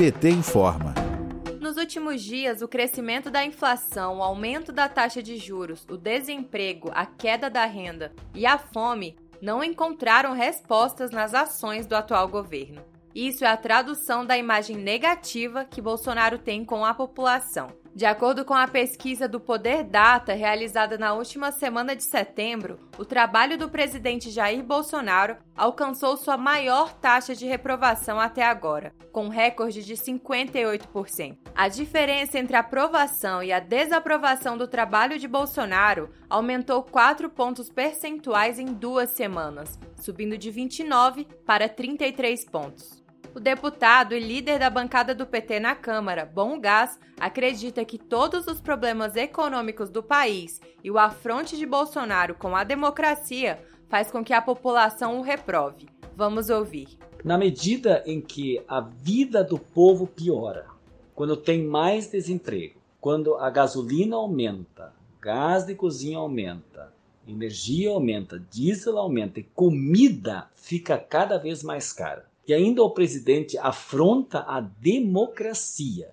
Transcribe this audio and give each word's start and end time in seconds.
PT 0.00 0.30
informa. 0.30 0.94
Nos 1.60 1.76
últimos 1.76 2.22
dias, 2.22 2.62
o 2.62 2.68
crescimento 2.68 3.30
da 3.30 3.44
inflação, 3.44 4.16
o 4.16 4.22
aumento 4.22 4.72
da 4.72 4.88
taxa 4.88 5.22
de 5.22 5.36
juros, 5.36 5.86
o 5.90 5.98
desemprego, 5.98 6.90
a 6.94 7.04
queda 7.04 7.50
da 7.50 7.66
renda 7.66 8.10
e 8.34 8.46
a 8.46 8.56
fome 8.56 9.14
não 9.42 9.62
encontraram 9.62 10.32
respostas 10.32 11.10
nas 11.10 11.34
ações 11.34 11.86
do 11.86 11.94
atual 11.94 12.28
governo. 12.28 12.82
Isso 13.14 13.44
é 13.44 13.48
a 13.48 13.58
tradução 13.58 14.24
da 14.24 14.38
imagem 14.38 14.78
negativa 14.78 15.66
que 15.66 15.82
Bolsonaro 15.82 16.38
tem 16.38 16.64
com 16.64 16.82
a 16.82 16.94
população. 16.94 17.68
De 18.00 18.06
acordo 18.06 18.46
com 18.46 18.54
a 18.54 18.66
pesquisa 18.66 19.28
do 19.28 19.38
Poder 19.38 19.84
Data 19.84 20.32
realizada 20.32 20.96
na 20.96 21.12
última 21.12 21.52
semana 21.52 21.94
de 21.94 22.02
setembro, 22.02 22.80
o 22.96 23.04
trabalho 23.04 23.58
do 23.58 23.68
presidente 23.68 24.30
Jair 24.30 24.64
Bolsonaro 24.64 25.36
alcançou 25.54 26.16
sua 26.16 26.38
maior 26.38 26.94
taxa 26.94 27.34
de 27.34 27.44
reprovação 27.44 28.18
até 28.18 28.42
agora, 28.42 28.94
com 29.12 29.26
um 29.26 29.28
recorde 29.28 29.84
de 29.84 29.92
58%. 29.96 31.36
A 31.54 31.68
diferença 31.68 32.38
entre 32.38 32.56
a 32.56 32.60
aprovação 32.60 33.42
e 33.42 33.52
a 33.52 33.60
desaprovação 33.60 34.56
do 34.56 34.66
trabalho 34.66 35.18
de 35.18 35.28
Bolsonaro 35.28 36.08
aumentou 36.30 36.82
4 36.82 37.28
pontos 37.28 37.68
percentuais 37.68 38.58
em 38.58 38.72
duas 38.72 39.10
semanas, 39.10 39.78
subindo 40.00 40.38
de 40.38 40.50
29 40.50 41.26
para 41.44 41.68
33 41.68 42.46
pontos. 42.46 42.99
O 43.32 43.38
deputado 43.38 44.12
e 44.12 44.18
líder 44.18 44.58
da 44.58 44.68
bancada 44.68 45.14
do 45.14 45.24
PT 45.24 45.60
na 45.60 45.76
Câmara, 45.76 46.26
Bom 46.26 46.60
Gás, 46.60 46.98
acredita 47.18 47.84
que 47.84 47.96
todos 47.96 48.48
os 48.48 48.60
problemas 48.60 49.14
econômicos 49.14 49.88
do 49.88 50.02
país 50.02 50.60
e 50.82 50.90
o 50.90 50.98
afronte 50.98 51.56
de 51.56 51.64
Bolsonaro 51.64 52.34
com 52.34 52.56
a 52.56 52.64
democracia 52.64 53.62
faz 53.88 54.10
com 54.10 54.24
que 54.24 54.32
a 54.32 54.42
população 54.42 55.20
o 55.20 55.22
reprove. 55.22 55.86
Vamos 56.16 56.50
ouvir. 56.50 56.88
Na 57.22 57.38
medida 57.38 58.02
em 58.04 58.20
que 58.20 58.60
a 58.66 58.80
vida 58.80 59.44
do 59.44 59.58
povo 59.58 60.08
piora, 60.08 60.66
quando 61.14 61.36
tem 61.36 61.62
mais 61.62 62.10
desemprego, 62.10 62.80
quando 63.00 63.36
a 63.36 63.48
gasolina 63.48 64.16
aumenta, 64.16 64.92
gás 65.20 65.64
de 65.64 65.76
cozinha 65.76 66.18
aumenta, 66.18 66.92
energia 67.28 67.90
aumenta, 67.90 68.42
diesel 68.50 68.98
aumenta 68.98 69.38
e 69.38 69.44
comida 69.44 70.50
fica 70.56 70.98
cada 70.98 71.38
vez 71.38 71.62
mais 71.62 71.92
cara 71.92 72.29
e 72.50 72.54
ainda 72.54 72.82
o 72.82 72.90
presidente 72.90 73.56
afronta 73.58 74.40
a 74.40 74.60
democracia 74.60 76.10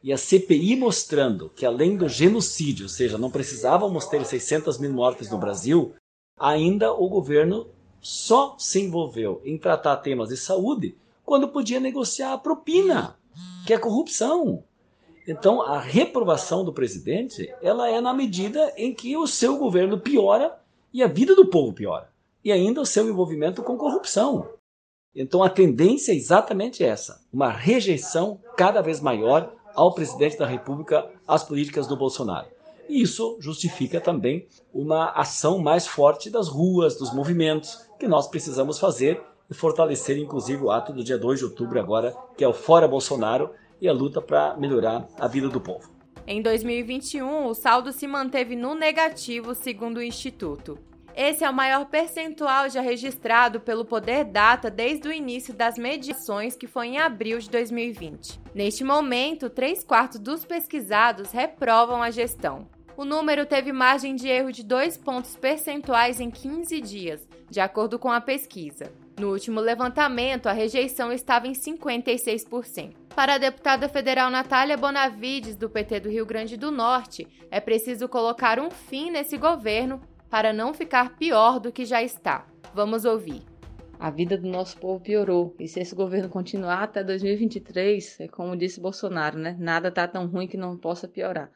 e 0.00 0.12
a 0.12 0.16
CPI 0.16 0.76
mostrando 0.76 1.50
que 1.50 1.66
além 1.66 1.96
do 1.96 2.08
genocídio, 2.08 2.84
ou 2.84 2.88
seja, 2.88 3.18
não 3.18 3.28
precisávamos 3.28 4.06
ter 4.06 4.24
600 4.24 4.78
mil 4.78 4.92
mortes 4.92 5.28
no 5.28 5.36
Brasil, 5.36 5.92
ainda 6.38 6.92
o 6.92 7.08
governo 7.08 7.66
só 8.00 8.54
se 8.56 8.80
envolveu 8.80 9.42
em 9.44 9.58
tratar 9.58 9.96
temas 9.96 10.28
de 10.28 10.36
saúde 10.36 10.96
quando 11.24 11.48
podia 11.48 11.80
negociar 11.80 12.34
a 12.34 12.38
propina, 12.38 13.18
que 13.66 13.74
é 13.74 13.78
corrupção. 13.78 14.62
Então, 15.26 15.60
a 15.60 15.80
reprovação 15.80 16.64
do 16.64 16.72
presidente, 16.72 17.52
ela 17.60 17.90
é 17.90 18.00
na 18.00 18.14
medida 18.14 18.72
em 18.76 18.94
que 18.94 19.16
o 19.16 19.26
seu 19.26 19.58
governo 19.58 19.98
piora 19.98 20.56
e 20.94 21.02
a 21.02 21.08
vida 21.08 21.34
do 21.34 21.46
povo 21.46 21.72
piora. 21.72 22.12
E 22.44 22.52
ainda 22.52 22.80
o 22.80 22.86
seu 22.86 23.08
envolvimento 23.08 23.60
com 23.64 23.76
corrupção. 23.76 24.59
Então 25.14 25.42
a 25.42 25.50
tendência 25.50 26.12
é 26.12 26.16
exatamente 26.16 26.84
essa: 26.84 27.20
uma 27.32 27.50
rejeição 27.50 28.40
cada 28.56 28.80
vez 28.80 29.00
maior 29.00 29.52
ao 29.74 29.94
presidente 29.94 30.38
da 30.38 30.46
República, 30.46 31.08
às 31.26 31.44
políticas 31.44 31.86
do 31.86 31.96
Bolsonaro. 31.96 32.48
E 32.88 33.02
isso 33.02 33.36
justifica 33.40 34.00
também 34.00 34.46
uma 34.74 35.10
ação 35.10 35.58
mais 35.58 35.86
forte 35.86 36.28
das 36.28 36.48
ruas, 36.48 36.96
dos 36.96 37.14
movimentos, 37.14 37.86
que 37.98 38.08
nós 38.08 38.26
precisamos 38.26 38.78
fazer 38.78 39.22
e 39.48 39.54
fortalecer, 39.54 40.18
inclusive, 40.18 40.62
o 40.62 40.70
ato 40.70 40.92
do 40.92 41.04
dia 41.04 41.18
2 41.18 41.38
de 41.38 41.44
outubro, 41.44 41.78
agora, 41.78 42.16
que 42.36 42.44
é 42.44 42.48
o 42.48 42.52
Fora 42.52 42.88
Bolsonaro 42.88 43.50
e 43.80 43.88
a 43.88 43.92
luta 43.92 44.20
para 44.20 44.56
melhorar 44.56 45.08
a 45.18 45.26
vida 45.26 45.48
do 45.48 45.60
povo. 45.60 45.90
Em 46.26 46.42
2021, 46.42 47.46
o 47.46 47.54
saldo 47.54 47.92
se 47.92 48.06
manteve 48.06 48.54
no 48.54 48.74
negativo, 48.74 49.54
segundo 49.54 49.96
o 49.96 50.02
Instituto. 50.02 50.78
Esse 51.16 51.44
é 51.44 51.50
o 51.50 51.54
maior 51.54 51.86
percentual 51.86 52.68
já 52.70 52.80
registrado 52.80 53.60
pelo 53.60 53.84
Poder 53.84 54.24
Data 54.24 54.70
desde 54.70 55.08
o 55.08 55.12
início 55.12 55.52
das 55.52 55.76
medições, 55.76 56.56
que 56.56 56.66
foi 56.66 56.88
em 56.88 56.98
abril 56.98 57.38
de 57.38 57.50
2020. 57.50 58.40
Neste 58.54 58.84
momento, 58.84 59.50
três 59.50 59.84
quartos 59.84 60.20
dos 60.20 60.44
pesquisados 60.44 61.32
reprovam 61.32 62.02
a 62.02 62.10
gestão. 62.10 62.68
O 62.96 63.04
número 63.04 63.46
teve 63.46 63.72
margem 63.72 64.14
de 64.14 64.28
erro 64.28 64.52
de 64.52 64.62
2 64.62 64.98
pontos 64.98 65.34
percentuais 65.34 66.20
em 66.20 66.30
15 66.30 66.80
dias, 66.80 67.26
de 67.48 67.58
acordo 67.60 67.98
com 67.98 68.10
a 68.10 68.20
pesquisa. 68.20 68.92
No 69.18 69.32
último 69.32 69.60
levantamento, 69.60 70.48
a 70.48 70.52
rejeição 70.52 71.12
estava 71.12 71.46
em 71.46 71.52
56%. 71.52 72.94
Para 73.14 73.34
a 73.34 73.38
deputada 73.38 73.88
federal 73.88 74.30
Natália 74.30 74.76
Bonavides, 74.76 75.56
do 75.56 75.68
PT 75.68 76.00
do 76.00 76.08
Rio 76.08 76.24
Grande 76.24 76.56
do 76.56 76.70
Norte, 76.70 77.26
é 77.50 77.60
preciso 77.60 78.08
colocar 78.08 78.58
um 78.58 78.70
fim 78.70 79.10
nesse 79.10 79.36
governo 79.36 80.00
para 80.30 80.52
não 80.52 80.72
ficar 80.72 81.16
pior 81.16 81.58
do 81.58 81.72
que 81.72 81.84
já 81.84 82.02
está. 82.02 82.46
Vamos 82.72 83.04
ouvir. 83.04 83.42
A 83.98 84.10
vida 84.10 84.38
do 84.38 84.48
nosso 84.48 84.78
povo 84.78 84.98
piorou. 85.00 85.54
E 85.58 85.68
se 85.68 85.80
esse 85.80 85.94
governo 85.94 86.28
continuar 86.30 86.84
até 86.84 87.04
2023, 87.04 88.20
é 88.20 88.28
como 88.28 88.56
disse 88.56 88.80
Bolsonaro, 88.80 89.38
né? 89.38 89.56
Nada 89.58 89.88
está 89.88 90.08
tão 90.08 90.26
ruim 90.26 90.46
que 90.46 90.56
não 90.56 90.78
possa 90.78 91.06
piorar. 91.06 91.50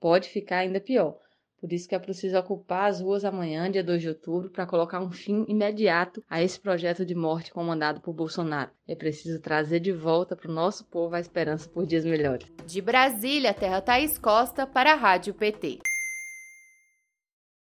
Pode 0.00 0.28
ficar 0.30 0.58
ainda 0.58 0.80
pior. 0.80 1.18
Por 1.60 1.70
isso 1.74 1.86
que 1.86 1.94
é 1.94 1.98
preciso 1.98 2.38
ocupar 2.38 2.88
as 2.88 3.02
ruas 3.02 3.22
amanhã, 3.22 3.70
dia 3.70 3.84
2 3.84 4.00
de 4.00 4.08
outubro, 4.08 4.48
para 4.48 4.64
colocar 4.64 4.98
um 4.98 5.10
fim 5.10 5.44
imediato 5.46 6.24
a 6.26 6.42
esse 6.42 6.58
projeto 6.58 7.04
de 7.04 7.14
morte 7.14 7.52
comandado 7.52 8.00
por 8.00 8.14
Bolsonaro. 8.14 8.70
É 8.88 8.94
preciso 8.94 9.38
trazer 9.42 9.80
de 9.80 9.92
volta 9.92 10.34
para 10.34 10.50
o 10.50 10.54
nosso 10.54 10.86
povo 10.86 11.14
a 11.14 11.20
esperança 11.20 11.68
por 11.68 11.84
dias 11.84 12.06
melhores. 12.06 12.50
De 12.64 12.80
Brasília, 12.80 13.52
Terra 13.52 13.82
Thaís 13.82 14.16
Costa, 14.16 14.66
para 14.66 14.92
a 14.94 14.96
Rádio 14.96 15.34
PT. 15.34 15.80